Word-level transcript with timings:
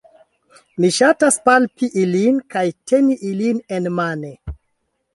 Mi 0.85 0.89
ŝatas 0.95 1.37
palpi 1.51 1.91
ilin 2.05 2.41
kaj 2.57 2.65
teni 2.93 3.21
ilin 3.33 3.65
enmane 3.81 4.37